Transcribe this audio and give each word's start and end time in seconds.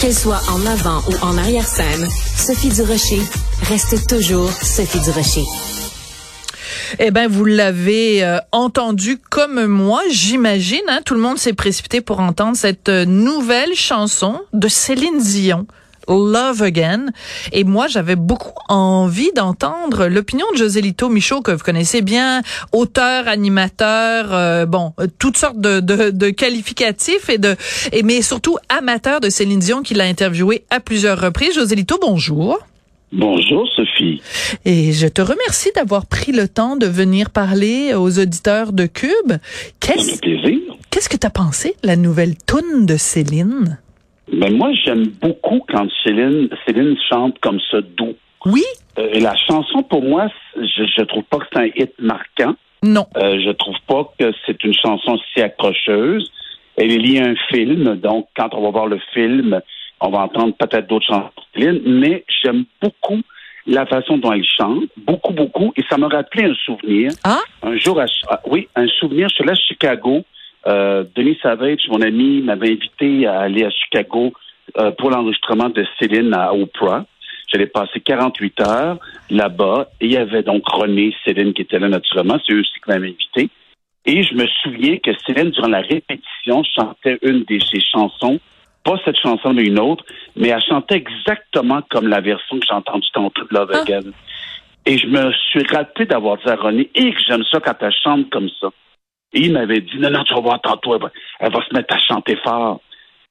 Qu'elle 0.00 0.14
soit 0.14 0.40
en 0.48 0.64
avant 0.64 1.02
ou 1.10 1.14
en 1.22 1.36
arrière-scène, 1.36 2.08
Sophie 2.34 2.70
Durocher 2.70 3.20
reste 3.68 4.08
toujours 4.08 4.50
Sophie 4.50 4.98
Durocher. 5.00 5.44
Eh 6.98 7.10
ben, 7.10 7.28
vous 7.28 7.44
l'avez 7.44 8.24
euh, 8.24 8.38
entendu 8.50 9.18
comme 9.18 9.66
moi, 9.66 10.00
j'imagine. 10.10 10.80
Hein, 10.88 11.00
tout 11.04 11.12
le 11.12 11.20
monde 11.20 11.36
s'est 11.36 11.52
précipité 11.52 12.00
pour 12.00 12.20
entendre 12.20 12.56
cette 12.56 12.88
euh, 12.88 13.04
nouvelle 13.04 13.74
chanson 13.74 14.40
de 14.54 14.68
Céline 14.68 15.18
Dion. 15.18 15.66
Love 16.18 16.62
Again. 16.62 17.06
Et 17.52 17.64
moi, 17.64 17.86
j'avais 17.88 18.16
beaucoup 18.16 18.58
envie 18.68 19.30
d'entendre 19.34 20.06
l'opinion 20.06 20.46
de 20.52 20.58
Joselito 20.58 21.08
Michaud, 21.08 21.42
que 21.42 21.52
vous 21.52 21.64
connaissez 21.64 22.02
bien, 22.02 22.42
auteur, 22.72 23.28
animateur, 23.28 24.32
euh, 24.32 24.66
bon, 24.66 24.92
toutes 25.18 25.36
sortes 25.36 25.60
de, 25.60 25.80
de, 25.80 26.10
de, 26.10 26.30
qualificatifs 26.30 27.28
et 27.28 27.38
de, 27.38 27.56
et, 27.92 28.02
mais 28.02 28.22
surtout 28.22 28.58
amateur 28.68 29.20
de 29.20 29.28
Céline 29.28 29.60
Dion 29.60 29.82
qui 29.82 29.94
l'a 29.94 30.04
interviewé 30.04 30.64
à 30.70 30.80
plusieurs 30.80 31.20
reprises. 31.20 31.54
Joselito, 31.54 31.98
bonjour. 32.00 32.58
Bonjour 33.12 33.68
Sophie. 33.74 34.22
Et 34.64 34.92
je 34.92 35.08
te 35.08 35.20
remercie 35.20 35.70
d'avoir 35.74 36.06
pris 36.06 36.30
le 36.30 36.46
temps 36.46 36.76
de 36.76 36.86
venir 36.86 37.30
parler 37.30 37.92
aux 37.94 38.20
auditeurs 38.20 38.72
de 38.72 38.86
Cube. 38.86 39.32
Qu'est-ce 39.80 41.08
que 41.08 41.16
tu 41.16 41.26
as 41.26 41.30
pensé 41.30 41.74
la 41.82 41.96
nouvelle 41.96 42.36
tune 42.36 42.86
de 42.86 42.96
Céline? 42.96 43.78
Mais 44.32 44.50
moi 44.50 44.70
j'aime 44.84 45.06
beaucoup 45.20 45.64
quand 45.68 45.86
Céline 46.04 46.48
Céline 46.66 46.96
chante 47.08 47.38
comme 47.40 47.60
ça 47.70 47.80
doux. 47.80 48.14
Oui. 48.46 48.64
Euh, 48.98 49.20
la 49.20 49.36
chanson 49.36 49.82
pour 49.82 50.02
moi, 50.02 50.28
je, 50.56 50.84
je 50.96 51.02
trouve 51.04 51.24
pas 51.24 51.38
que 51.38 51.46
c'est 51.52 51.58
un 51.58 51.66
hit 51.76 51.92
marquant. 51.98 52.54
Non. 52.82 53.06
Euh, 53.16 53.38
je 53.44 53.50
trouve 53.50 53.76
pas 53.86 54.12
que 54.18 54.32
c'est 54.46 54.62
une 54.64 54.74
chanson 54.74 55.18
si 55.32 55.42
accrocheuse. 55.42 56.30
Elle 56.76 56.92
est 56.92 56.98
liée 56.98 57.20
à 57.20 57.26
un 57.26 57.34
film, 57.50 57.96
donc 57.96 58.28
quand 58.36 58.54
on 58.54 58.62
va 58.62 58.70
voir 58.70 58.86
le 58.86 58.98
film, 59.12 59.60
on 60.00 60.10
va 60.10 60.20
entendre 60.20 60.54
peut-être 60.56 60.86
d'autres 60.86 61.06
chansons 61.06 61.30
mais 61.84 62.24
j'aime 62.42 62.64
beaucoup 62.80 63.20
la 63.66 63.86
façon 63.86 64.16
dont 64.18 64.32
elle 64.32 64.44
chante, 64.44 64.84
beaucoup, 64.96 65.32
beaucoup, 65.32 65.72
et 65.76 65.82
ça 65.88 65.98
m'a 65.98 66.08
rappelé 66.08 66.44
un 66.44 66.54
souvenir. 66.54 67.10
Ah? 67.24 67.40
Un 67.62 67.76
jour, 67.76 68.00
à, 68.00 68.06
ah, 68.28 68.40
oui, 68.46 68.68
un 68.74 68.86
souvenir, 68.88 69.28
je 69.28 69.34
suis 69.34 69.44
là 69.44 69.52
à 69.52 69.54
Chicago. 69.54 70.24
Euh, 70.66 71.04
Denis 71.14 71.38
Savage, 71.42 71.80
mon 71.88 72.02
ami, 72.02 72.42
m'avait 72.42 72.72
invité 72.72 73.26
à 73.26 73.40
aller 73.40 73.64
à 73.64 73.70
Chicago 73.70 74.32
euh, 74.78 74.90
pour 74.92 75.10
l'enregistrement 75.10 75.68
de 75.68 75.84
Céline 75.98 76.34
à 76.34 76.52
Oprah. 76.54 77.04
J'allais 77.52 77.66
passer 77.66 78.00
48 78.00 78.60
heures 78.60 78.98
là-bas, 79.30 79.88
et 80.00 80.06
il 80.06 80.12
y 80.12 80.16
avait 80.16 80.42
donc 80.42 80.68
René, 80.68 81.14
Céline 81.24 81.52
qui 81.52 81.62
était 81.62 81.78
là 81.78 81.88
naturellement, 81.88 82.38
c'est 82.46 82.52
eux 82.52 82.60
aussi 82.60 82.72
qui 82.72 82.88
m'avaient 82.90 83.08
invité. 83.08 83.48
Et 84.06 84.22
je 84.22 84.34
me 84.34 84.46
souviens 84.62 84.98
que 84.98 85.10
Céline, 85.26 85.50
durant 85.50 85.68
la 85.68 85.80
répétition, 85.80 86.62
chantait 86.62 87.18
une 87.22 87.44
de 87.44 87.58
ses 87.58 87.80
chansons 87.80 88.40
pas 88.84 88.96
cette 89.04 89.18
chanson, 89.18 89.52
mais 89.52 89.64
une 89.64 89.78
autre, 89.78 90.04
mais 90.36 90.48
elle 90.48 90.62
chantait 90.62 90.96
exactement 90.96 91.82
comme 91.90 92.08
la 92.08 92.20
version 92.20 92.58
que 92.58 92.66
j'ai 92.66 92.74
entendue 92.74 93.08
tantôt 93.12 93.42
de 93.42 93.54
Love 93.54 93.70
ah. 93.74 93.80
Again. 93.80 94.10
Et 94.86 94.96
je 94.96 95.06
me 95.06 95.32
suis 95.32 95.62
raté 95.70 96.06
d'avoir 96.06 96.38
dit 96.38 96.48
à 96.48 96.56
René, 96.56 96.90
et 96.94 97.12
que 97.12 97.20
j'aime 97.26 97.44
ça 97.50 97.60
quand 97.60 97.76
elle 97.80 97.92
chante 98.02 98.30
comme 98.30 98.48
ça. 98.60 98.68
Et 99.32 99.40
il 99.40 99.52
m'avait 99.52 99.80
dit, 99.80 99.98
non, 99.98 100.10
non, 100.10 100.24
tu 100.24 100.34
vas 100.34 100.40
voir 100.40 100.60
tantôt, 100.60 100.94
elle 100.94 101.52
va, 101.52 101.60
se 101.64 101.74
mettre 101.74 101.94
à 101.94 101.98
chanter 101.98 102.36
fort. 102.36 102.80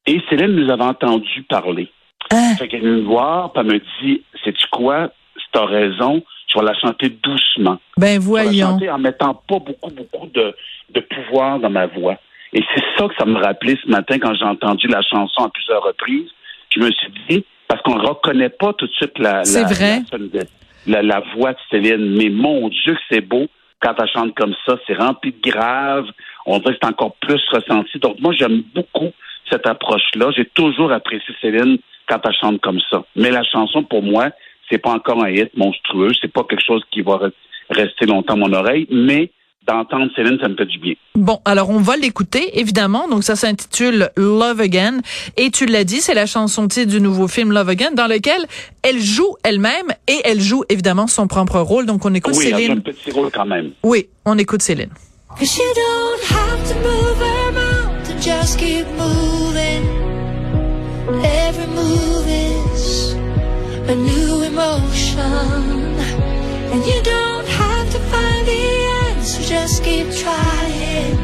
Et 0.05 0.21
Céline 0.29 0.55
nous 0.55 0.71
avait 0.71 0.83
entendu 0.83 1.43
parler. 1.43 1.91
Ah. 2.31 2.55
Fait 2.57 2.67
qu'elle 2.67 2.79
est 2.79 2.87
venue 2.87 3.01
me 3.01 3.07
voir, 3.07 3.51
puis 3.51 3.61
elle 3.61 3.73
me 3.73 3.81
dit, 4.01 4.23
sais-tu 4.43 4.65
quoi, 4.71 5.11
si 5.35 5.45
t'as 5.51 5.65
raison, 5.65 6.23
je 6.47 6.59
vais 6.59 6.65
la 6.65 6.73
chanter 6.73 7.09
doucement. 7.09 7.79
Ben 7.97 8.19
voyons. 8.19 8.49
Je 8.49 8.55
vais 8.55 8.61
la 8.61 8.67
chanter 8.67 8.89
en 8.89 8.99
mettant 8.99 9.33
pas 9.33 9.59
beaucoup, 9.59 9.91
beaucoup 9.91 10.27
de, 10.27 10.55
de 10.91 10.99
pouvoir 11.01 11.59
dans 11.59 11.69
ma 11.69 11.87
voix. 11.87 12.17
Et 12.53 12.63
c'est 12.73 12.83
ça 12.97 13.07
que 13.07 13.13
ça 13.17 13.25
me 13.25 13.37
rappelait 13.39 13.77
ce 13.83 13.89
matin 13.89 14.17
quand 14.19 14.33
j'ai 14.33 14.45
entendu 14.45 14.87
la 14.87 15.01
chanson 15.01 15.43
à 15.43 15.49
plusieurs 15.49 15.83
reprises. 15.83 16.29
Je 16.69 16.79
me 16.79 16.91
suis 16.91 17.11
dit, 17.29 17.45
parce 17.67 17.81
qu'on 17.83 17.95
ne 17.95 18.07
reconnaît 18.07 18.49
pas 18.49 18.73
tout 18.73 18.87
de 18.87 18.91
suite 18.93 19.17
la, 19.19 19.43
la, 20.87 21.01
la, 21.03 21.23
voix 21.35 21.53
de 21.53 21.57
Céline, 21.69 22.17
mais 22.17 22.29
mon 22.29 22.69
Dieu 22.69 22.93
que 22.93 22.99
c'est 23.11 23.21
beau 23.21 23.47
quand 23.81 23.95
elle 23.99 24.09
chante 24.09 24.35
comme 24.35 24.55
ça. 24.65 24.77
C'est 24.85 24.95
rempli 24.95 25.31
de 25.31 25.49
grave. 25.49 26.05
On 26.45 26.59
dirait 26.59 26.73
que 26.73 26.79
c'est 26.81 26.89
encore 26.89 27.15
plus 27.15 27.41
ressenti. 27.51 27.99
Donc 27.99 28.19
moi, 28.19 28.33
j'aime 28.33 28.63
beaucoup 28.73 29.11
cette 29.49 29.67
approche-là. 29.67 30.31
J'ai 30.35 30.45
toujours 30.45 30.91
apprécié 30.91 31.33
Céline 31.41 31.77
quand 32.07 32.19
elle 32.23 32.33
chante 32.39 32.61
comme 32.61 32.79
ça. 32.89 33.03
Mais 33.15 33.31
la 33.31 33.43
chanson, 33.43 33.83
pour 33.83 34.03
moi, 34.03 34.29
c'est 34.69 34.77
pas 34.77 34.91
encore 34.91 35.23
un 35.23 35.29
hit 35.29 35.55
monstrueux. 35.57 36.11
C'est 36.21 36.31
pas 36.31 36.43
quelque 36.43 36.65
chose 36.65 36.83
qui 36.91 37.01
va 37.01 37.19
rester 37.69 38.05
longtemps 38.05 38.33
à 38.33 38.37
mon 38.37 38.53
oreille, 38.53 38.87
mais 38.89 39.31
d'entendre 39.69 40.07
Céline, 40.15 40.37
ça 40.41 40.47
me 40.47 40.55
fait 40.55 40.65
du 40.65 40.79
bien. 40.79 40.93
Bon, 41.15 41.39
alors 41.45 41.69
on 41.69 41.79
va 41.79 41.95
l'écouter, 41.95 42.59
évidemment. 42.59 43.07
Donc 43.07 43.23
ça 43.23 43.35
s'intitule 43.35 44.09
Love 44.17 44.61
Again. 44.61 44.99
Et 45.37 45.51
tu 45.51 45.65
l'as 45.65 45.83
dit, 45.83 46.01
c'est 46.01 46.13
la 46.13 46.25
chanson 46.25 46.67
titre 46.67 46.91
du 46.91 47.01
nouveau 47.01 47.27
film 47.27 47.51
Love 47.51 47.69
Again, 47.69 47.91
dans 47.93 48.07
lequel 48.07 48.45
elle 48.81 48.99
joue 48.99 49.35
elle-même 49.43 49.93
et 50.07 50.19
elle 50.25 50.41
joue 50.41 50.63
évidemment 50.69 51.07
son 51.07 51.27
propre 51.27 51.59
rôle. 51.59 51.85
Donc 51.85 52.05
on 52.05 52.13
écoute 52.13 52.35
oui, 52.37 52.45
Céline. 52.45 52.71
Oui, 52.71 52.77
un 52.77 52.81
petit 52.81 53.11
rôle 53.11 53.29
quand 53.31 53.45
même. 53.45 53.71
Oui, 53.83 54.07
on 54.25 54.37
écoute 54.37 54.61
Céline. 54.61 54.89
Every 61.23 61.65
move 61.65 62.27
is 62.27 63.13
a 63.89 63.95
new 63.95 64.43
emotion. 64.43 65.23
And 66.71 66.85
you 66.85 67.01
don't 67.01 67.47
have 67.47 67.89
to 67.91 67.99
find 68.11 68.47
the 68.47 68.78
so 69.29 69.41
just 69.43 69.83
keep 69.83 70.07
trying. 70.23 71.15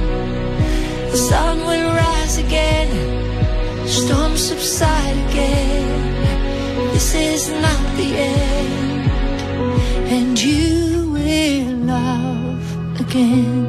The 1.11 1.17
sun 1.17 1.57
will 1.65 1.89
rise 2.03 2.37
again, 2.37 2.89
storms 3.87 4.41
subside 4.49 5.17
again. 5.29 6.93
This 6.93 7.15
is 7.15 7.49
not 7.65 7.83
the 7.99 8.09
end, 8.33 9.09
and 10.15 10.39
you 10.39 11.11
will 11.15 11.69
love 11.93 12.65
again. 12.99 13.65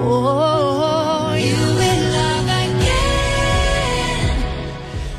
Oh. 0.00 0.42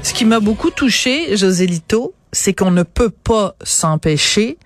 Ce 0.01 0.13
qui 0.13 0.25
m'a 0.25 0.39
beaucoup 0.39 0.69
touché, 0.69 1.35
Joselito, 1.35 2.13
c'est 2.31 2.53
qu'on 2.53 2.71
ne 2.71 2.83
peut 2.83 3.09
pas 3.09 3.55
s'empêcher 3.63 4.57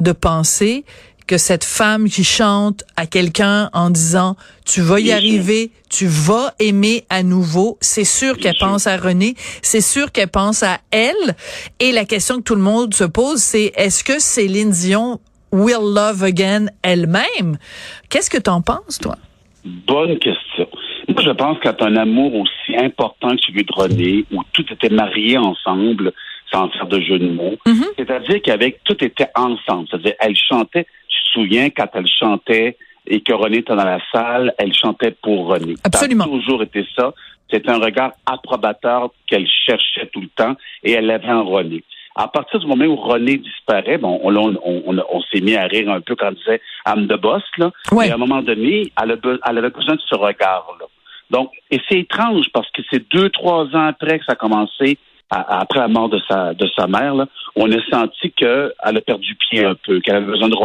de 0.00 0.12
penser 0.12 0.84
que 1.26 1.38
cette 1.38 1.64
femme 1.64 2.08
qui 2.08 2.24
chante 2.24 2.84
à 2.96 3.06
quelqu'un 3.06 3.68
en 3.72 3.90
disant 3.90 4.36
tu 4.64 4.80
vas 4.80 5.00
y 5.00 5.12
arriver, 5.12 5.70
tu 5.90 6.06
vas 6.06 6.54
aimer 6.58 7.04
à 7.10 7.22
nouveau, 7.22 7.78
c'est 7.80 8.04
sûr 8.04 8.36
qu'elle 8.36 8.56
pense 8.58 8.86
à 8.86 8.96
René, 8.96 9.34
c'est 9.62 9.80
sûr 9.80 10.12
qu'elle 10.12 10.28
pense 10.28 10.62
à 10.62 10.78
elle. 10.90 11.34
Et 11.80 11.92
la 11.92 12.04
question 12.04 12.36
que 12.36 12.42
tout 12.42 12.54
le 12.54 12.62
monde 12.62 12.94
se 12.94 13.04
pose, 13.04 13.38
c'est 13.38 13.72
est-ce 13.76 14.04
que 14.04 14.18
Céline 14.18 14.70
Dion 14.70 15.20
will 15.52 15.94
love 15.94 16.22
again 16.22 16.66
elle-même? 16.82 17.58
Qu'est-ce 18.08 18.30
que 18.30 18.38
tu 18.38 18.50
en 18.50 18.62
penses, 18.62 18.98
toi? 18.98 19.16
Bonne 19.64 20.18
question. 20.18 20.68
Moi, 21.08 21.22
je 21.24 21.30
pense 21.30 21.58
qu'à 21.60 21.74
un 21.80 21.96
amour 21.96 22.34
aussi 22.34 22.76
important 22.76 23.30
que 23.30 23.42
celui 23.46 23.64
de 23.64 23.72
René, 23.72 24.24
où 24.32 24.42
tout 24.52 24.64
était 24.70 24.88
marié 24.88 25.38
ensemble, 25.38 26.12
sans 26.52 26.68
faire 26.70 26.86
de 26.86 27.00
jeu 27.00 27.18
de 27.18 27.28
mots, 27.28 27.56
mm-hmm. 27.66 27.86
c'est-à-dire 27.96 28.42
qu'avec 28.42 28.82
tout 28.84 29.02
était 29.02 29.28
ensemble. 29.34 29.88
C'est-à-dire, 29.90 30.14
elle 30.20 30.36
chantait 30.36 30.86
souviens 31.36 31.70
quand 31.70 31.88
elle 31.94 32.08
chantait 32.08 32.76
et 33.06 33.20
que 33.20 33.32
René 33.32 33.58
était 33.58 33.74
dans 33.74 33.84
la 33.84 34.00
salle, 34.12 34.54
elle 34.58 34.74
chantait 34.74 35.14
pour 35.22 35.46
René. 35.46 35.74
Absolument. 35.84 36.24
Ça 36.24 36.30
a 36.30 36.32
toujours 36.32 36.62
été 36.62 36.86
ça. 36.96 37.12
C'est 37.50 37.68
un 37.68 37.78
regard 37.78 38.12
approbateur 38.26 39.10
qu'elle 39.28 39.46
cherchait 39.46 40.08
tout 40.12 40.20
le 40.20 40.28
temps 40.28 40.56
et 40.82 40.92
elle 40.92 41.10
avait 41.10 41.30
en 41.30 41.44
René. 41.44 41.84
À 42.16 42.28
partir 42.28 42.58
du 42.58 42.66
moment 42.66 42.86
où 42.86 42.96
René 42.96 43.36
disparaît, 43.36 43.98
bon, 43.98 44.18
on, 44.22 44.34
on, 44.34 45.20
s'est 45.30 45.42
mis 45.42 45.54
à 45.54 45.66
rire 45.66 45.90
un 45.90 46.00
peu 46.00 46.16
quand 46.16 46.28
on 46.28 46.32
disait 46.32 46.62
âme 46.86 47.06
de 47.06 47.14
boss, 47.14 47.42
là. 47.58 47.70
Ouais. 47.92 48.06
Mais 48.06 48.12
à 48.12 48.14
un 48.14 48.18
moment 48.18 48.40
donné, 48.42 48.90
elle, 49.00 49.12
avait 49.12 49.70
besoin 49.70 49.96
de 49.96 50.00
ce 50.00 50.14
regard-là. 50.14 50.86
Donc, 51.30 51.50
et 51.70 51.78
c'est 51.88 52.00
étrange 52.00 52.46
parce 52.54 52.70
que 52.70 52.82
c'est 52.90 53.06
deux, 53.12 53.28
trois 53.28 53.64
ans 53.76 53.86
après 53.86 54.18
que 54.18 54.24
ça 54.24 54.32
a 54.32 54.36
commencé, 54.36 54.96
après 55.28 55.80
la 55.80 55.88
mort 55.88 56.08
de 56.08 56.20
sa, 56.26 56.54
de 56.54 56.66
sa 56.74 56.86
mère, 56.86 57.14
là, 57.14 57.26
on 57.54 57.70
a 57.70 57.82
senti 57.90 58.30
qu'elle 58.30 58.72
a 58.80 59.00
perdu 59.00 59.34
pied 59.34 59.64
un 59.64 59.74
peu, 59.74 60.00
qu'elle 60.00 60.16
avait 60.16 60.26
besoin 60.26 60.48
de, 60.48 60.56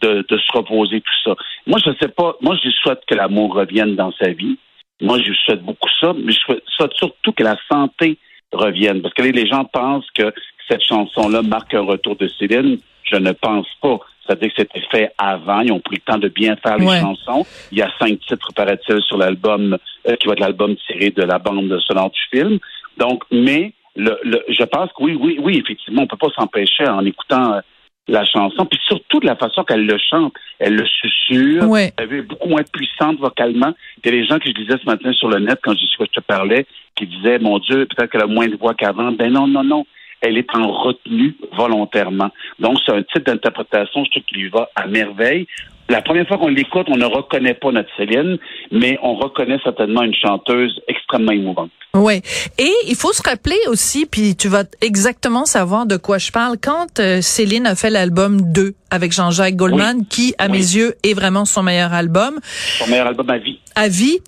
de, 0.00 0.24
se 0.28 0.56
reposer, 0.56 1.00
tout 1.00 1.30
ça. 1.30 1.36
Moi, 1.66 1.78
je 1.84 1.90
ne 1.90 1.94
sais 1.96 2.08
pas. 2.08 2.36
Moi, 2.40 2.56
je 2.62 2.70
souhaite 2.70 3.02
que 3.06 3.14
l'amour 3.14 3.54
revienne 3.54 3.94
dans 3.94 4.12
sa 4.12 4.30
vie. 4.30 4.58
Moi, 5.00 5.18
je 5.20 5.32
souhaite 5.32 5.62
beaucoup 5.62 5.88
ça, 6.00 6.12
mais 6.16 6.32
je 6.32 6.38
souhaite 6.66 6.92
surtout 6.94 7.32
que 7.32 7.42
la 7.42 7.56
santé 7.70 8.18
revienne. 8.52 9.02
Parce 9.02 9.14
que 9.14 9.22
les 9.22 9.46
gens 9.46 9.64
pensent 9.64 10.10
que 10.14 10.32
cette 10.68 10.82
chanson-là 10.82 11.42
marque 11.42 11.74
un 11.74 11.82
retour 11.82 12.16
de 12.16 12.28
Céline. 12.28 12.78
Je 13.04 13.16
ne 13.16 13.32
pense 13.32 13.66
pas. 13.80 13.98
C'est-à-dire 14.24 14.48
que 14.50 14.54
c'était 14.58 14.86
fait 14.90 15.12
avant. 15.18 15.60
Ils 15.60 15.72
ont 15.72 15.80
pris 15.80 15.96
le 15.96 16.12
temps 16.12 16.18
de 16.18 16.28
bien 16.28 16.56
faire 16.56 16.78
les 16.78 17.00
chansons. 17.00 17.44
Il 17.72 17.78
y 17.78 17.82
a 17.82 17.90
cinq 17.98 18.20
titres, 18.20 18.52
paraît-il, 18.54 19.00
sur 19.02 19.18
l'album, 19.18 19.76
euh, 20.08 20.16
qui 20.16 20.26
va 20.26 20.34
être 20.34 20.40
l'album 20.40 20.76
tiré 20.86 21.10
de 21.10 21.22
la 21.22 21.38
bande 21.38 21.76
sonore 21.80 22.10
du 22.10 22.20
film. 22.30 22.58
Donc, 22.96 23.24
mais 23.30 23.72
le, 23.96 24.16
je 24.48 24.64
pense 24.64 24.90
que 24.92 25.02
oui, 25.02 25.18
oui, 25.20 25.38
oui, 25.40 25.58
effectivement, 25.62 26.02
on 26.02 26.06
peut 26.06 26.16
pas 26.16 26.32
s'empêcher 26.34 26.86
en 26.88 27.04
écoutant 27.04 27.54
euh, 27.54 27.60
la 28.08 28.24
chanson, 28.24 28.66
puis 28.66 28.78
surtout 28.86 29.20
de 29.20 29.26
la 29.26 29.36
façon 29.36 29.62
qu'elle 29.64 29.86
le 29.86 29.96
chante. 29.98 30.34
Elle 30.58 30.74
le 30.74 30.86
susurre, 30.86 31.64
elle 31.96 32.12
est 32.12 32.22
beaucoup 32.22 32.48
moins 32.48 32.62
puissante 32.72 33.18
vocalement. 33.18 33.72
Il 33.98 34.06
y 34.06 34.08
a 34.08 34.20
des 34.20 34.26
gens 34.26 34.38
que 34.38 34.48
je 34.48 34.54
disais 34.54 34.76
ce 34.80 34.86
matin 34.86 35.12
sur 35.12 35.28
le 35.28 35.38
net 35.38 35.58
quand 35.62 35.72
je, 35.72 35.84
je 35.98 36.04
te 36.04 36.20
parlais, 36.20 36.66
qui 36.96 37.06
disaient, 37.06 37.38
mon 37.38 37.58
Dieu, 37.58 37.86
peut-être 37.86 38.10
qu'elle 38.10 38.22
a 38.22 38.26
moins 38.26 38.48
de 38.48 38.56
voix 38.56 38.74
qu'avant. 38.74 39.12
Ben 39.12 39.32
non, 39.32 39.46
non, 39.46 39.64
non. 39.64 39.86
Elle 40.22 40.38
est 40.38 40.48
en 40.54 40.72
retenue 40.72 41.36
volontairement. 41.56 42.30
Donc, 42.58 42.78
c'est 42.84 42.92
un 42.92 43.02
type 43.02 43.26
d'interprétation, 43.26 44.04
je 44.04 44.10
trouve, 44.10 44.22
qui 44.22 44.34
lui 44.36 44.48
va 44.48 44.70
à 44.74 44.86
merveille. 44.86 45.46
La 45.88 46.00
première 46.00 46.26
fois 46.26 46.38
qu'on 46.38 46.48
l'écoute, 46.48 46.86
on 46.88 46.96
ne 46.96 47.04
reconnaît 47.04 47.54
pas 47.54 47.70
notre 47.70 47.90
Céline, 47.98 48.38
mais 48.70 48.98
on 49.02 49.14
reconnaît 49.14 49.58
certainement 49.62 50.02
une 50.02 50.14
chanteuse 50.14 50.80
extrêmement 50.88 51.32
émouvante. 51.32 51.70
Oui. 51.94 52.22
Et 52.58 52.72
il 52.88 52.94
faut 52.94 53.12
se 53.12 53.22
rappeler 53.22 53.58
aussi, 53.66 54.06
puis 54.06 54.34
tu 54.34 54.48
vas 54.48 54.64
exactement 54.80 55.44
savoir 55.44 55.84
de 55.84 55.98
quoi 55.98 56.16
je 56.16 56.30
parle, 56.30 56.56
quand 56.56 56.98
euh, 57.00 57.20
Céline 57.20 57.66
a 57.66 57.74
fait 57.74 57.90
l'album 57.90 58.40
2 58.52 58.72
avec 58.90 59.12
Jean-Jacques 59.12 59.56
Goldman, 59.56 60.06
qui, 60.08 60.34
à 60.38 60.48
mes 60.48 60.56
yeux, 60.56 60.94
est 61.02 61.12
vraiment 61.12 61.44
son 61.44 61.62
meilleur 61.62 61.92
album. 61.92 62.38
Son 62.78 62.88
meilleur 62.88 63.08
album 63.08 63.28
à 63.28 63.38
vie. 63.38 63.58
À 63.74 63.88
vie. 63.88 64.20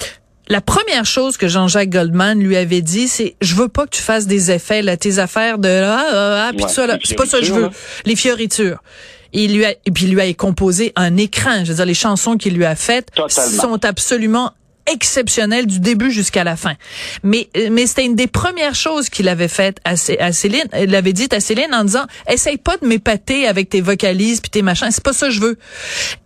La 0.48 0.60
première 0.60 1.06
chose 1.06 1.36
que 1.36 1.48
Jean-Jacques 1.48 1.90
Goldman 1.90 2.38
lui 2.38 2.56
avait 2.56 2.82
dit, 2.82 3.08
c'est 3.08 3.34
je 3.40 3.54
veux 3.54 3.68
pas 3.68 3.84
que 3.86 3.96
tu 3.96 4.02
fasses 4.02 4.26
des 4.26 4.50
effets 4.50 4.82
là, 4.82 4.96
tes 4.96 5.18
affaires 5.18 5.58
de 5.58 5.68
ah, 5.68 6.04
ah, 6.10 6.48
ah 6.48 6.52
puis 6.56 6.66
ça 6.68 6.86
là, 6.86 6.98
c'est 7.02 7.14
pas 7.14 7.26
ça 7.26 7.38
que 7.38 7.44
je 7.44 7.54
veux, 7.54 7.70
les 8.04 8.16
fioritures 8.16 8.82
il 9.34 9.56
lui 9.56 9.64
a, 9.64 9.72
et 9.72 9.90
puis 9.90 10.04
il 10.04 10.14
lui 10.14 10.20
a 10.20 10.32
composé 10.32 10.92
un 10.96 11.16
écran. 11.16 11.64
Je 11.64 11.70
veux 11.70 11.74
dire, 11.74 11.86
les 11.86 11.94
chansons 11.94 12.36
qu'il 12.36 12.54
lui 12.54 12.64
a 12.64 12.76
faites 12.76 13.10
sont 13.28 13.84
absolument 13.84 14.52
exceptionnelles 14.86 15.66
du 15.66 15.80
début 15.80 16.10
jusqu'à 16.10 16.44
la 16.44 16.56
fin. 16.56 16.74
Mais 17.22 17.48
mais 17.70 17.86
c'était 17.86 18.04
une 18.04 18.14
des 18.14 18.26
premières 18.26 18.74
choses 18.74 19.08
qu'il 19.08 19.28
avait 19.28 19.48
faites 19.48 19.78
à, 19.84 19.92
à 19.92 20.32
Céline. 20.32 20.68
Il 20.78 20.94
avait 20.94 21.12
dit 21.12 21.28
à 21.32 21.40
Céline 21.40 21.74
en 21.74 21.84
disant 21.84 22.04
essaye 22.30 22.58
pas 22.58 22.76
de 22.76 22.86
m'épater 22.86 23.46
avec 23.46 23.68
tes 23.68 23.80
vocalises 23.80 24.40
puis 24.40 24.50
tes 24.50 24.62
machins, 24.62 24.88
c'est 24.90 25.04
pas 25.04 25.12
ça 25.12 25.26
que 25.26 25.32
je 25.32 25.40
veux. 25.40 25.58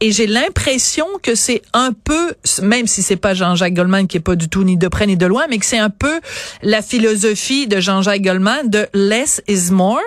Et 0.01 0.13
j'ai 0.13 0.27
l'impression 0.27 1.07
que 1.23 1.35
c'est 1.35 1.63
un 1.73 1.93
peu 1.93 2.35
même 2.63 2.87
si 2.87 3.03
c'est 3.03 3.17
pas 3.17 3.35
Jean-Jacques 3.35 3.75
Goldman 3.75 4.07
qui 4.07 4.17
est 4.17 4.21
pas 4.21 4.37
du 4.37 4.49
tout 4.49 4.65
ni 4.65 4.77
de 4.77 4.89
près 4.89 5.07
ni 5.07 5.17
de 5.17 5.27
loin, 5.27 5.45
mais 5.49 5.59
que 5.59 5.67
c'est 5.67 5.79
un 5.79 5.91
peu 5.91 6.21
la 6.63 6.83
philosophie 6.83 7.67
de 7.67 7.81
Jean-Jacques 7.81 8.23
Goldman 8.23 8.69
de 8.69 8.87
less 8.95 9.43
is 9.49 9.71
more. 9.73 10.01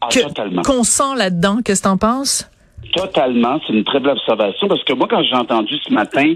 Ah, 0.00 0.08
qu'on 0.64 0.82
sent 0.82 1.14
là-dedans. 1.16 1.58
Qu'est-ce 1.64 1.82
que 1.82 1.88
t'en 1.88 1.96
penses? 1.96 2.48
Totalement. 2.94 3.60
C'est 3.66 3.72
une 3.72 3.84
très 3.84 4.00
belle 4.00 4.12
observation 4.12 4.68
parce 4.68 4.82
que 4.84 4.92
moi, 4.92 5.06
quand 5.08 5.22
j'ai 5.22 5.36
entendu 5.36 5.74
ce 5.86 5.92
matin, 5.92 6.34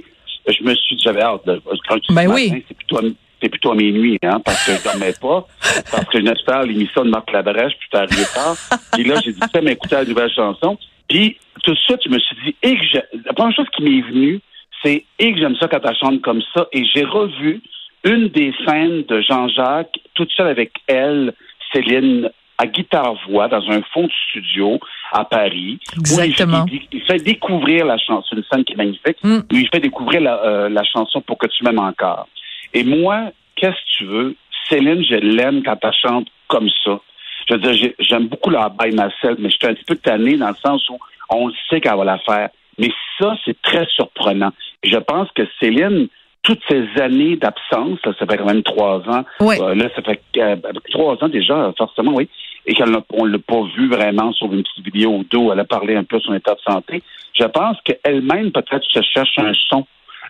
je 0.53 0.63
me 0.63 0.75
suis 0.75 0.97
dit, 0.97 1.03
j'avais 1.03 1.23
hâte. 1.23 1.47
De, 1.47 1.61
quand 1.89 1.99
ben 2.11 2.31
oui. 2.31 2.65
c'est 2.67 2.77
plutôt, 2.77 3.01
c'est 3.43 3.49
plutôt 3.49 3.73
à 3.73 3.75
minuit, 3.75 4.19
hein, 4.23 4.41
parce 4.45 4.65
que 4.67 4.73
je 4.73 4.83
dormais 4.83 5.13
pas, 5.21 5.47
parce 5.91 6.05
que 6.07 6.13
je 6.15 6.19
venais 6.19 6.33
de 6.33 6.43
faire 6.45 6.63
l'émission 6.63 7.05
de 7.05 7.11
Marc 7.11 7.31
Labrèche, 7.33 7.75
puis 7.79 7.89
t'es 7.91 7.99
arrivé 7.99 8.23
tard. 8.35 8.57
Puis 8.93 9.05
là, 9.05 9.17
j'ai 9.25 9.33
dit, 9.33 9.41
ça 9.53 9.61
m'écouter 9.61 9.97
la 9.97 10.05
nouvelle 10.05 10.33
chanson. 10.33 10.79
Puis 11.09 11.37
tout 11.65 11.73
de 11.73 11.79
suite, 11.79 12.01
je 12.05 12.11
me 12.11 12.19
suis 12.19 12.37
dit, 12.45 12.57
et 12.63 12.77
que 12.77 12.99
la 13.25 13.33
première 13.33 13.55
chose 13.55 13.69
qui 13.75 13.83
m'est 13.83 14.03
venue, 14.03 14.41
c'est 14.83 15.05
et 15.19 15.33
que 15.33 15.39
j'aime 15.39 15.57
ça 15.57 15.69
quand 15.69 15.81
elle 15.85 15.97
chante 15.97 16.23
comme 16.23 16.43
ça. 16.55 16.67
Et 16.73 16.85
j'ai 16.85 17.05
revu 17.05 17.61
une 18.05 18.29
des 18.29 18.55
scènes 18.67 19.03
de 19.03 19.21
Jean-Jacques, 19.21 19.99
toute 20.15 20.31
seule 20.33 20.49
avec 20.49 20.73
elle, 20.87 21.35
Céline, 21.73 22.31
à 22.59 22.67
guitare-voix 22.67 23.49
dans 23.49 23.71
un 23.71 23.83
fond 23.93 24.05
de 24.05 24.13
studio 24.29 24.81
à 25.13 25.25
Paris. 25.25 25.79
Exactement. 25.97 26.65
Où 26.65 26.69
il, 26.93 27.03
fait 27.03 27.19
découvrir 27.19 27.87
la 27.87 27.99
chanson, 27.99 28.37
une 28.37 28.45
scène 28.51 28.65
qui 28.65 28.75
est 28.75 28.77
magnifique, 28.77 29.17
mm. 29.23 29.39
où 29.53 29.57
il 29.57 29.69
fait 29.69 29.81
découvrir 29.81 30.21
la, 30.21 30.45
euh, 30.45 30.69
la 30.69 30.85
chanson 30.85 31.21
pour 31.21 31.39
que 31.39 31.47
tu 31.47 31.65
m'aimes 31.65 31.79
encore. 31.79 32.29
Et 32.75 32.85
moi, 32.85 33.31
qu'est-ce 33.57 33.73
que 33.73 33.99
tu 33.99 34.05
veux? 34.05 34.37
Céline, 34.69 35.03
je 35.03 35.15
l'aime 35.15 35.63
quand 35.63 35.79
elle 35.83 35.93
chante 35.93 36.29
comme 36.47 36.69
ça. 36.85 37.01
Je 37.49 37.55
veux 37.55 37.61
dire, 37.61 37.93
j'aime 37.99 38.29
beaucoup 38.29 38.51
la 38.51 38.69
by 38.69 38.91
myself, 38.91 39.39
mais 39.39 39.49
je 39.51 39.57
suis 39.57 39.67
un 39.67 39.75
petit 39.75 39.85
peu 39.85 39.97
tannée 39.97 40.37
dans 40.37 40.49
le 40.49 40.57
sens 40.57 40.87
où 40.91 40.99
on 41.31 41.51
sait 41.71 41.81
qu'elle 41.81 41.97
va 41.97 42.05
la 42.05 42.19
faire. 42.19 42.51
Mais 42.79 42.91
ça, 43.19 43.35
c'est 43.45 43.61
très 43.63 43.87
surprenant. 43.87 44.53
Je 44.85 44.99
pense 44.99 45.29
que 45.33 45.43
Céline, 45.59 46.09
toutes 46.43 46.61
ces 46.69 46.87
années 47.01 47.37
d'absence, 47.37 47.99
ça 48.05 48.13
fait 48.15 48.37
quand 48.37 48.45
même 48.45 48.63
trois 48.63 48.99
ans. 49.09 49.25
Euh, 49.41 49.75
là, 49.75 49.89
ça 49.97 50.03
fait 50.03 50.21
euh, 50.37 50.57
trois 50.91 51.23
ans 51.23 51.29
déjà, 51.29 51.73
forcément, 51.77 52.13
oui 52.15 52.29
et 52.69 52.75
qu'on 52.75 52.87
ne 52.87 53.33
l'a 53.33 53.39
pas 53.39 53.63
vu 53.75 53.89
vraiment 53.89 54.33
sur 54.35 54.53
une 54.53 54.63
petite 54.63 54.85
vidéo 54.85 55.11
ou 55.11 55.25
deux 55.25 55.51
elle 55.51 55.61
a 55.61 55.65
parlé 55.65 55.97
un 55.97 56.05
peu 56.05 56.19
de 56.19 56.23
son 56.23 56.35
état 56.35 56.55
de 56.55 56.61
santé, 56.61 57.03
je 57.35 57.45
pense 57.45 57.79
qu'elle-même 57.83 58.53
peut-être 58.53 58.85
se 58.85 59.01
cherche 59.03 59.39
un 59.39 59.53
son, 59.71 59.87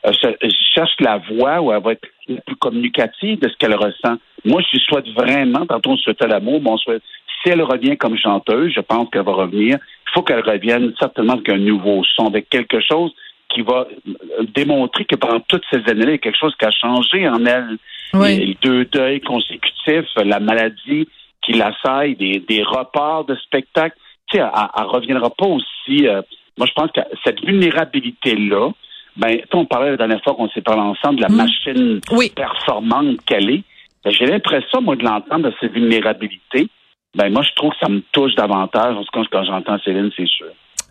euh, 0.06 0.12
se, 0.12 0.28
cherche 0.72 0.94
la 1.00 1.18
voix 1.18 1.60
où 1.60 1.72
elle 1.72 1.82
va 1.82 1.92
être 1.92 2.06
la 2.28 2.40
plus 2.42 2.56
communicative 2.56 3.40
de 3.40 3.48
ce 3.48 3.56
qu'elle 3.56 3.74
ressent. 3.74 4.18
Moi, 4.44 4.62
je 4.62 4.76
lui 4.76 4.84
souhaite 4.86 5.08
vraiment, 5.08 5.66
tantôt 5.66 5.90
on 5.90 5.96
souhaitait 5.96 6.28
l'amour, 6.28 6.60
bon, 6.60 6.76
souhaite, 6.76 7.02
si 7.42 7.50
elle 7.50 7.62
revient 7.62 7.96
comme 7.96 8.16
chanteuse, 8.16 8.72
je 8.74 8.80
pense 8.80 9.08
qu'elle 9.10 9.24
va 9.24 9.32
revenir. 9.32 9.78
Il 9.78 10.10
faut 10.14 10.22
qu'elle 10.22 10.40
revienne 10.40 10.92
certainement 10.98 11.34
avec 11.34 11.48
un 11.48 11.58
nouveau 11.58 12.04
son, 12.14 12.26
avec 12.26 12.48
quelque 12.48 12.80
chose 12.80 13.12
qui 13.48 13.62
va 13.62 13.88
euh, 14.06 14.44
démontrer 14.54 15.06
que 15.06 15.16
pendant 15.16 15.40
toutes 15.40 15.64
ces 15.72 15.78
années-là, 15.78 16.10
il 16.10 16.10
y 16.10 16.14
a 16.14 16.18
quelque 16.18 16.38
chose 16.38 16.54
qui 16.56 16.66
a 16.66 16.70
changé 16.70 17.28
en 17.28 17.44
elle. 17.46 17.78
Oui. 18.14 18.36
Les 18.38 18.56
deux 18.62 18.84
deuils 18.84 19.20
consécutifs, 19.20 20.06
la 20.16 20.40
maladie, 20.40 21.08
qui 21.42 21.52
l'assaille, 21.52 22.16
des, 22.16 22.40
des 22.40 22.62
reports 22.62 23.24
de 23.24 23.34
spectacles. 23.36 23.96
Tu 24.30 24.36
sais, 24.36 24.42
elle, 24.42 24.68
elle, 24.76 24.84
reviendra 24.84 25.30
pas 25.30 25.46
aussi. 25.46 26.06
Euh, 26.06 26.22
moi, 26.56 26.66
je 26.66 26.72
pense 26.72 26.90
que 26.92 27.00
cette 27.24 27.40
vulnérabilité-là, 27.44 28.70
ben, 29.16 29.40
on 29.52 29.64
parlait 29.64 29.90
la 29.90 29.96
dernière 29.96 30.22
fois 30.22 30.34
qu'on 30.34 30.48
s'est 30.48 30.60
parlé 30.60 30.80
ensemble 30.80 31.16
de 31.16 31.22
la 31.22 31.28
mm. 31.28 31.36
machine 31.36 32.00
performante 32.34 33.24
qu'elle 33.24 33.50
est. 33.50 33.62
Ben, 34.04 34.12
j'ai 34.12 34.26
l'impression, 34.26 34.80
moi, 34.80 34.96
de 34.96 35.04
l'entendre 35.04 35.50
de 35.50 35.54
cette 35.60 35.72
vulnérabilité. 35.72 36.68
Ben, 37.14 37.32
moi, 37.32 37.42
je 37.42 37.54
trouve 37.54 37.70
que 37.72 37.78
ça 37.80 37.88
me 37.88 38.00
touche 38.12 38.34
davantage 38.34 38.96
quand 39.12 39.44
j'entends 39.44 39.78
Céline, 39.80 40.10
c'est 40.16 40.28
sûr. 40.28 40.48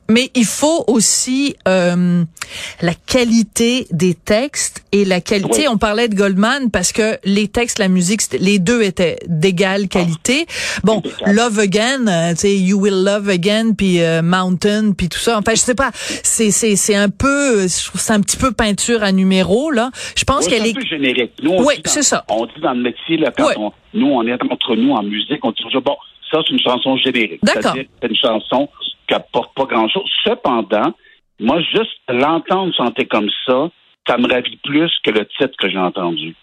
Mais 0.09 0.30
il 0.36 0.45
faut 0.45 0.86
aussi 0.88 1.56
euh, 1.68 2.24
la 2.81 2.94
qualité 2.94 3.88
des 3.92 4.13
textes 4.13 4.86
et 4.92 5.04
la 5.04 5.19
qualité. 5.19 5.68
On 5.68 5.77
parlait 5.77 6.07
de 6.07 6.15
Goldman 6.15 6.71
parce 6.71 6.94
que 6.94 7.18
les 7.25 7.48
textes, 7.48 7.77
la 7.80 7.89
musique, 7.89 8.21
les 8.39 8.59
deux 8.59 8.81
étaient 8.83 9.18
d'égale 9.27 9.83
ah. 9.86 9.88
qualité. 9.88 10.45
bon, 10.83 11.01
Love 11.25 11.59
Again, 11.59 12.07
euh, 12.07 12.31
tu 12.31 12.38
sais, 12.38 12.56
You 12.56 12.80
Will 12.80 13.04
Love 13.04 13.30
Again, 13.30 13.74
puis 13.77 14.01
euh, 14.01 14.21
Mountain, 14.21 14.94
puis 14.98 15.09
tout 15.09 15.19
ça. 15.19 15.38
Enfin, 15.38 15.51
je 15.51 15.59
sais 15.59 15.75
pas. 15.75 15.92
C'est 15.94 16.51
c'est 16.51 16.75
c'est 16.75 16.95
un 16.95 17.09
peu, 17.09 17.68
je 17.68 17.86
trouve 17.88 18.01
un 18.09 18.21
petit 18.21 18.38
peu 18.38 18.51
peinture 18.54 19.04
à 19.04 19.12
numéro 19.12 19.71
là. 19.71 19.92
Je 20.15 20.24
pense 20.24 20.48
qu'elle 20.48 20.65
est. 20.65 20.71
Un 20.77 20.80
peu 20.80 20.86
générique. 20.86 21.33
Nous, 21.44 21.54
oui, 21.63 21.75
c'est 21.86 22.04
ça. 22.04 22.24
On 22.30 22.45
dit 22.45 22.62
dans 22.62 22.74
le 22.74 22.81
métier 22.81 23.18
là 23.18 23.31
quand 23.36 23.50
on, 23.57 23.71
nous 23.94 24.07
on 24.07 24.25
est 24.25 24.33
entre 24.33 24.75
nous 24.75 24.94
en 24.94 25.04
musique, 25.04 25.44
on 25.44 25.51
dit 25.51 25.63
toujours 25.63 25.81
bon, 25.81 25.98
ça 26.31 26.39
c'est 26.45 26.54
une 26.54 26.59
chanson 26.59 26.95
générique. 26.98 27.39
D'accord. 27.44 27.75
C'est 27.75 28.09
une 28.09 28.15
chanson 28.15 28.69
qui 29.07 29.13
apporte 29.13 29.54
pas 29.56 29.65
grand-chose. 29.65 30.09
Cependant, 30.24 30.94
moi, 31.39 31.62
juste 31.62 32.00
l'entendre 32.09 32.74
chanter 32.75 33.06
comme 33.06 33.30
ça, 33.45 33.69
ça 34.07 34.18
me 34.18 34.27
ravit 34.27 34.57
plus 34.63 34.92
que 35.04 35.12
le 35.12 35.25
titre 35.25 35.56
que 35.59 35.69
j'ai 35.69 35.77
entendu. 35.77 36.36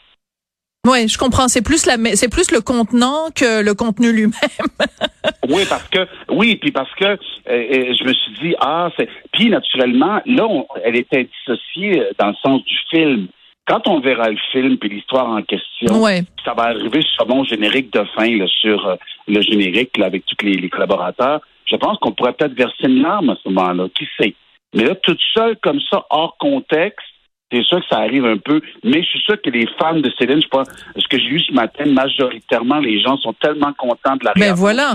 Oui, 0.87 1.09
je 1.09 1.17
comprends. 1.17 1.49
C'est 1.49 1.65
plus 1.65 1.87
la, 1.87 1.97
c'est 2.15 2.29
plus 2.29 2.51
le 2.51 2.61
contenant 2.61 3.31
que 3.35 3.63
le 3.63 3.75
contenu 3.75 4.13
lui-même. 4.13 4.69
oui, 5.49 5.63
parce 5.69 5.89
que, 5.89 6.07
oui, 6.29 6.57
puis 6.57 6.73
parce 6.73 6.95
que 6.97 7.05
euh, 7.05 7.17
euh, 7.49 7.95
je 7.99 8.05
me 8.05 8.13
suis 8.13 8.33
dit, 8.43 8.55
ah, 8.61 8.91
c'est, 8.99 9.09
puis 9.33 9.49
naturellement, 9.49 10.21
là, 10.27 10.47
elle 10.85 10.97
était 10.97 11.25
dissociée 11.25 12.01
euh, 12.01 12.11
dans 12.19 12.29
le 12.29 12.35
sens 12.43 12.63
du 12.65 12.77
film. 12.91 13.29
Quand 13.67 13.89
on 13.89 14.01
verra 14.01 14.29
le 14.29 14.37
film 14.53 14.77
puis 14.77 14.91
l'histoire 14.91 15.27
en 15.27 15.41
question, 15.41 16.05
ça 16.45 16.53
va 16.53 16.65
arriver 16.65 17.01
sur 17.17 17.27
mon 17.27 17.45
générique 17.45 17.91
de 17.95 18.05
fin, 18.15 18.29
là, 18.37 18.45
sur 18.47 18.99
le 19.27 19.41
générique 19.41 19.97
là, 19.97 20.05
avec 20.05 20.27
tous 20.27 20.45
les 20.45 20.69
collaborateurs 20.69 21.41
je 21.67 21.77
pense 21.77 21.99
qu'on 21.99 22.13
pourrait 22.13 22.33
peut-être 22.33 22.55
verser 22.55 22.85
une 22.85 23.03
larme 23.03 23.31
à 23.31 23.37
ce 23.43 23.49
moment-là. 23.49 23.89
Qui 23.97 24.07
sait? 24.19 24.35
Mais 24.75 24.85
là, 24.85 24.95
toute 24.97 25.21
seule 25.35 25.57
comme 25.63 25.81
ça, 25.91 26.05
hors 26.11 26.37
contexte, 26.39 27.07
c'est 27.53 27.63
sûr 27.63 27.81
que 27.81 27.87
ça 27.89 27.99
arrive 27.99 28.27
un 28.27 28.39
peu. 28.39 28.61
Mais 28.83 29.03
je 29.03 29.09
suis 29.09 29.21
sûr 29.21 29.41
que 29.41 29.51
les 29.51 29.67
fans 29.79 29.95
de 29.95 30.11
Céline, 30.19 30.43
je 30.43 30.49
pense, 30.49 30.69
ce 30.97 31.07
que 31.07 31.19
j'ai 31.19 31.29
lu 31.29 31.41
ce 31.41 31.53
matin, 31.53 31.85
majoritairement, 31.87 32.81
les 32.81 33.01
gens 33.01 33.17
sont 33.19 33.33
tellement 33.35 33.73
contents 33.73 34.17
de 34.17 34.25
la 34.25 34.33
Ben 34.35 34.55
voilà. 34.55 34.95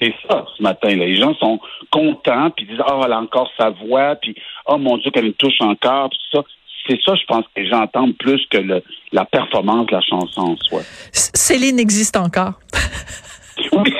C'est 0.00 0.14
ça, 0.26 0.46
ce 0.56 0.62
matin. 0.62 0.88
Là. 0.88 1.04
Les 1.04 1.16
gens 1.16 1.34
sont 1.34 1.60
contents, 1.90 2.50
puis 2.50 2.64
disent, 2.64 2.80
oh, 2.86 3.02
elle 3.04 3.12
a 3.12 3.20
encore 3.20 3.50
sa 3.58 3.68
voix, 3.68 4.16
puis, 4.16 4.34
oh 4.66 4.78
mon 4.78 4.96
Dieu, 4.96 5.10
qu'elle 5.10 5.26
me 5.26 5.32
touche 5.32 5.60
encore, 5.60 6.10
puis 6.10 6.18
ça. 6.32 6.42
C'est 6.88 6.98
ça, 7.04 7.14
je 7.14 7.24
pense 7.28 7.44
que 7.44 7.60
les 7.60 7.68
gens 7.68 7.82
entendent 7.82 8.16
plus 8.16 8.40
que 8.50 8.56
le, 8.56 8.82
la 9.12 9.26
performance 9.26 9.86
de 9.86 9.92
la 9.92 10.00
chanson 10.00 10.40
en 10.40 10.56
soi. 10.56 10.80
Céline 11.12 11.78
existe 11.78 12.16
encore. 12.16 12.54
oui. 13.72 13.94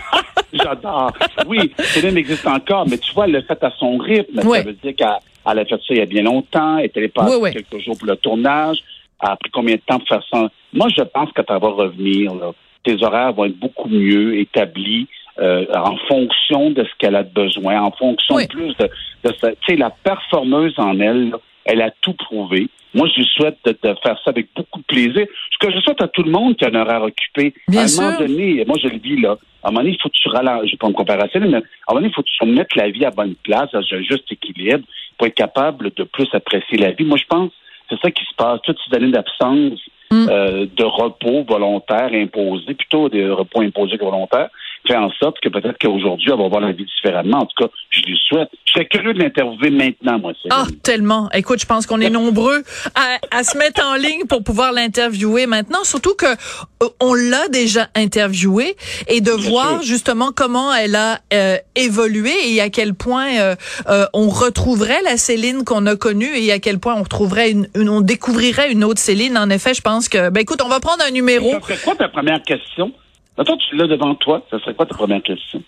J'adore. 0.52 1.12
Oui, 1.46 1.72
Céline 1.78 2.16
existe 2.16 2.46
encore, 2.46 2.86
mais 2.88 2.98
tu 2.98 3.12
vois, 3.14 3.24
elle 3.24 3.32
l'a 3.32 3.42
fait 3.42 3.62
à 3.64 3.70
son 3.78 3.96
rythme. 3.96 4.40
Ça 4.40 4.62
veut 4.62 4.72
dire 4.74 4.94
qu'elle 4.94 5.58
a 5.58 5.64
fait 5.64 5.70
ça 5.70 5.78
il 5.90 5.96
y 5.96 6.00
a 6.00 6.06
bien 6.06 6.22
longtemps, 6.22 6.78
elle 6.78 6.86
était 6.86 7.08
pas 7.08 7.26
quelques 7.50 7.78
jours 7.78 7.96
pour 7.98 8.06
le 8.06 8.16
tournage. 8.16 8.78
Elle 9.22 9.30
a 9.30 9.36
pris 9.36 9.50
combien 9.50 9.76
de 9.76 9.80
temps 9.80 9.98
pour 9.98 10.08
faire 10.08 10.24
ça? 10.30 10.50
Moi, 10.72 10.88
je 10.96 11.02
pense 11.02 11.32
que 11.32 11.40
tu 11.42 11.52
vas 11.52 11.58
revenir. 11.58 12.34
Là. 12.34 12.52
Tes 12.84 13.02
horaires 13.02 13.32
vont 13.32 13.44
être 13.44 13.58
beaucoup 13.58 13.88
mieux 13.88 14.38
établis. 14.38 15.08
Euh, 15.38 15.64
en 15.74 15.96
fonction 16.08 16.70
de 16.70 16.84
ce 16.84 16.90
qu'elle 16.98 17.16
a 17.16 17.22
besoin, 17.22 17.80
en 17.80 17.90
fonction 17.92 18.36
plus 18.50 18.76
de, 18.76 18.90
de 19.24 19.30
tu 19.30 19.56
sais, 19.66 19.76
la 19.76 19.88
performeuse 19.88 20.74
en 20.76 21.00
elle, 21.00 21.32
elle 21.64 21.80
a 21.80 21.90
tout 22.02 22.12
prouvé. 22.12 22.68
Moi, 22.94 23.08
je 23.08 23.20
lui 23.20 23.28
souhaite 23.34 23.58
de, 23.64 23.76
faire 23.82 24.18
ça 24.24 24.30
avec 24.30 24.48
beaucoup 24.54 24.80
de 24.80 24.84
plaisir. 24.84 25.26
Ce 25.50 25.66
que 25.66 25.72
je 25.72 25.80
souhaite 25.80 26.02
à 26.02 26.08
tout 26.08 26.22
le 26.22 26.30
monde 26.30 26.56
qui 26.56 26.64
a 26.64 26.68
un 26.68 26.74
horaire 26.74 27.02
occupé. 27.02 27.54
Bien 27.68 27.80
à 27.80 27.84
un 27.84 27.88
sûr. 27.88 28.02
moment 28.02 28.18
donné, 28.18 28.64
moi, 28.66 28.76
je 28.82 28.88
le 28.88 28.98
dis 28.98 29.16
là, 29.16 29.36
à 29.62 29.68
un 29.68 29.70
moment 29.70 29.80
donné, 29.82 29.94
il 29.94 30.02
faut 30.02 30.08
que 30.08 30.14
tu 30.14 30.28
ralentisses, 30.28 30.70
je 30.70 30.74
vais 30.74 30.78
pas 30.78 30.88
me 30.88 30.92
comparer 30.94 31.22
à 31.22 31.28
ça, 31.28 31.38
mais 31.38 31.46
à 31.46 31.58
un 31.58 31.60
moment 31.60 31.62
donné, 31.94 32.08
il 32.08 32.14
faut 32.14 32.22
que 32.22 32.28
tu 32.28 32.44
remettes 32.44 32.74
la 32.76 32.90
vie 32.90 33.04
à 33.04 33.10
bonne 33.10 33.34
place, 33.42 33.74
à 33.74 33.78
un 33.78 34.02
juste 34.02 34.30
équilibre, 34.30 34.84
pour 35.16 35.26
être 35.26 35.34
capable 35.34 35.90
de 35.96 36.04
plus 36.04 36.28
apprécier 36.32 36.78
la 36.78 36.92
vie. 36.92 37.04
Moi, 37.04 37.18
je 37.18 37.26
pense 37.26 37.50
c'est 37.90 38.00
ça 38.00 38.10
qui 38.10 38.24
se 38.24 38.34
passe. 38.36 38.60
Toutes 38.62 38.78
ces 38.88 38.96
années 38.96 39.10
d'absence, 39.10 39.78
Mm. 40.12 40.28
euh, 40.28 40.66
de 40.76 40.84
repos 40.84 41.42
volontaire 41.48 42.10
imposé, 42.12 42.74
plutôt 42.74 43.08
des 43.08 43.26
repos 43.30 43.62
imposés 43.62 43.96
que 43.96 44.04
volontaires, 44.04 44.50
fait 44.86 44.96
en 44.96 45.10
sorte 45.12 45.38
que 45.40 45.48
peut-être 45.48 45.76
qu'aujourd'hui, 45.80 46.30
elle 46.32 46.38
va 46.38 46.48
voir 46.48 46.60
la 46.60 46.72
vie 46.72 46.84
différemment. 46.84 47.38
En 47.40 47.46
tout 47.46 47.64
cas, 47.64 47.70
je 47.90 48.00
lui 48.02 48.18
souhaite. 48.28 48.48
Je 48.66 48.72
serais 48.72 48.86
curieux 48.86 49.14
de 49.14 49.18
l'interviewer 49.20 49.70
maintenant, 49.70 50.18
moi. 50.18 50.32
Céline. 50.42 50.50
Ah, 50.50 50.66
tellement. 50.82 51.28
Écoute, 51.34 51.60
je 51.60 51.66
pense 51.66 51.86
qu'on 51.86 52.00
est 52.00 52.10
nombreux 52.10 52.62
à, 52.94 53.18
à 53.36 53.44
se 53.44 53.56
mettre 53.58 53.84
en 53.84 53.94
ligne 53.94 54.24
pour 54.28 54.42
pouvoir 54.42 54.72
l'interviewer 54.72 55.46
maintenant, 55.46 55.84
surtout 55.84 56.14
que 56.14 56.26
euh, 56.26 56.88
on 57.00 57.14
l'a 57.14 57.48
déjà 57.48 57.88
interviewé 57.94 58.76
et 59.08 59.20
de 59.20 59.34
Bien 59.36 59.50
voir 59.50 59.68
sûr. 59.80 59.82
justement 59.82 60.30
comment 60.34 60.74
elle 60.74 60.96
a 60.96 61.18
euh, 61.32 61.56
évolué 61.76 62.32
et 62.46 62.60
à 62.60 62.70
quel 62.70 62.94
point 62.94 63.28
euh, 63.38 63.54
euh, 63.88 64.06
on 64.14 64.28
retrouverait 64.28 65.02
la 65.04 65.16
Céline 65.16 65.64
qu'on 65.64 65.86
a 65.86 65.96
connue 65.96 66.34
et 66.36 66.50
à 66.52 66.58
quel 66.58 66.78
point 66.78 66.94
on 66.96 67.02
retrouverait 67.02 67.50
une, 67.50 67.68
une- 67.76 67.88
on 67.88 68.00
découvrirait 68.00 68.72
une 68.72 68.84
autre 68.84 69.00
Céline. 69.00 69.36
En 69.38 69.50
effet, 69.50 69.74
je 69.74 69.80
pense 69.82 70.08
que 70.08 70.30
ben 70.30 70.40
écoute, 70.40 70.60
on 70.64 70.68
va 70.68 70.80
prendre 70.80 71.02
un 71.06 71.10
numéro. 71.10 71.52
Quoi 71.84 71.94
ta 71.94 72.08
première 72.08 72.42
question? 72.42 72.92
Attends, 73.38 73.56
tu 73.56 73.76
l'as 73.76 73.86
devant 73.86 74.14
toi. 74.14 74.42
Ça 74.50 74.58
serait 74.60 74.74
quoi 74.74 74.86
ta 74.86 74.94
première 74.94 75.22
question? 75.22 75.62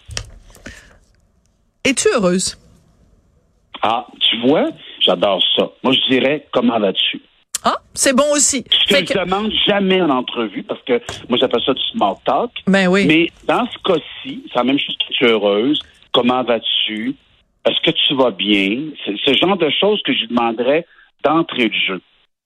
Es-tu 1.85 2.09
heureuse? 2.15 2.59
Ah, 3.83 4.07
tu 4.21 4.41
vois, 4.47 4.71
j'adore 5.01 5.43
ça. 5.57 5.71
Moi, 5.83 5.93
je 5.93 6.01
dirais, 6.15 6.47
comment 6.53 6.79
vas-tu? 6.79 7.21
Ah, 7.63 7.77
c'est 7.95 8.15
bon 8.15 8.25
aussi. 8.33 8.65
Ce 8.71 8.87
que 8.89 8.95
Fait 8.95 9.07
je 9.07 9.13
que- 9.13 9.19
demande 9.25 9.51
jamais 9.67 10.01
en 10.01 10.11
entrevue, 10.11 10.63
parce 10.63 10.83
que 10.83 11.01
moi, 11.29 11.39
j'appelle 11.39 11.63
ça 11.65 11.73
du 11.75 11.83
small 11.93 12.15
talk. 12.25 12.51
ben 12.67 12.89
oui. 12.89 13.07
Mais 13.07 13.31
dans 13.47 13.67
ce 13.67 13.79
cas-ci, 13.83 14.43
c'est 14.49 14.57
la 14.57 14.65
même 14.65 14.79
chose 14.79 14.97
que 14.99 15.13
tu 15.13 15.25
es 15.25 15.31
heureuse. 15.31 15.81
Comment 16.13 16.43
vas-tu? 16.45 17.15
Est-ce 17.67 17.81
que 17.81 17.91
tu 17.91 18.15
vas 18.15 18.31
bien? 18.31 18.83
C'est 19.05 19.17
ce 19.25 19.35
genre 19.35 19.57
de 19.57 19.71
choses 19.71 20.01
que 20.05 20.13
je 20.13 20.27
demanderais 20.27 20.87
d'entrée 21.25 21.69
de 21.69 21.75
jeu. 21.75 22.01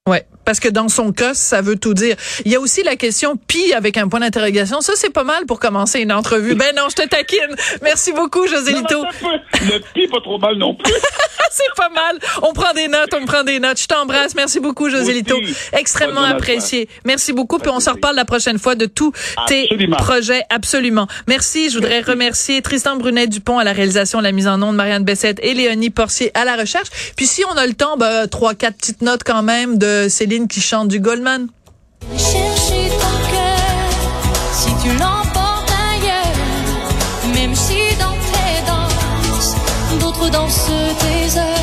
Ouais, 0.08 0.24
parce 0.48 0.60
que 0.60 0.68
dans 0.70 0.88
son 0.88 1.12
cas, 1.12 1.34
ça 1.34 1.60
veut 1.60 1.76
tout 1.76 1.92
dire. 1.92 2.16
Il 2.46 2.50
y 2.50 2.56
a 2.56 2.60
aussi 2.60 2.82
la 2.82 2.96
question 2.96 3.36
pi 3.36 3.74
avec 3.74 3.98
un 3.98 4.08
point 4.08 4.20
d'interrogation. 4.20 4.80
Ça, 4.80 4.94
c'est 4.96 5.12
pas 5.12 5.22
mal 5.22 5.44
pour 5.44 5.60
commencer 5.60 6.00
une 6.00 6.10
entrevue. 6.10 6.54
Ben 6.54 6.74
non, 6.74 6.84
je 6.88 6.94
te 6.94 7.06
taquine. 7.06 7.54
Merci 7.82 8.12
beaucoup, 8.12 8.46
José 8.46 8.72
Lito. 8.72 9.04
Le 9.60 9.78
pire 9.92 10.08
pas 10.10 10.22
trop 10.22 10.38
mal 10.38 10.56
non 10.56 10.74
plus. 10.74 10.90
c'est 11.50 11.74
pas 11.76 11.90
mal. 11.90 12.18
On 12.40 12.54
prend 12.54 12.72
des 12.72 12.88
notes, 12.88 13.14
on 13.20 13.26
prend 13.26 13.44
des 13.44 13.60
notes. 13.60 13.78
Je 13.78 13.86
t'embrasse. 13.88 14.34
Merci 14.34 14.58
beaucoup, 14.58 14.88
José 14.88 15.12
Lito. 15.12 15.36
Extrêmement 15.74 16.22
apprécié. 16.22 16.88
Merci 17.04 17.34
beaucoup. 17.34 17.58
Puis 17.58 17.70
on 17.70 17.80
se 17.80 17.90
reparle 17.90 18.16
la 18.16 18.24
prochaine 18.24 18.58
fois 18.58 18.74
de 18.74 18.86
tous 18.86 19.12
tes 19.48 19.68
projets. 19.98 20.44
Absolument. 20.48 21.08
Merci. 21.26 21.68
Je 21.68 21.74
voudrais 21.74 21.96
Merci. 21.96 22.10
remercier 22.10 22.62
Tristan 22.62 22.96
Brunet-Dupont 22.96 23.58
à 23.58 23.64
la 23.64 23.74
réalisation, 23.74 24.20
la 24.20 24.32
mise 24.32 24.48
en 24.48 24.62
onde, 24.62 24.76
Marianne 24.76 25.04
Bessette 25.04 25.40
et 25.42 25.52
Léonie 25.52 25.90
Porcier 25.90 26.30
à 26.32 26.46
la 26.46 26.56
recherche. 26.56 26.88
Puis 27.16 27.26
si 27.26 27.44
on 27.44 27.56
a 27.56 27.66
le 27.66 27.74
temps, 27.74 27.98
ben, 27.98 28.26
trois, 28.28 28.54
quatre 28.54 28.78
petites 28.78 29.02
notes 29.02 29.24
quand 29.24 29.42
même 29.42 29.76
de 29.76 30.06
Qui 30.46 30.60
chante 30.60 30.88
du 30.88 31.00
Goldman. 31.00 31.48
Chercher 32.16 32.90
ton 32.90 33.30
cœur 33.32 33.90
si 34.52 34.70
tu 34.82 34.96
l'emportes 34.96 35.72
ailleurs, 35.92 37.34
même 37.34 37.54
si 37.56 37.74
dans 37.98 38.16
tes 38.30 38.64
danses, 38.66 39.56
d'autres 40.00 40.30
dansent 40.30 40.70
tes 41.00 41.38
heures. 41.38 41.57